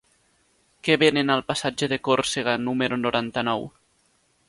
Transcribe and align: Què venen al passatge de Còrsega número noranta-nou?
Què 0.87 0.95
venen 1.03 1.29
al 1.35 1.45
passatge 1.51 1.91
de 1.93 2.01
Còrsega 2.09 2.59
número 2.65 3.01
noranta-nou? 3.07 3.73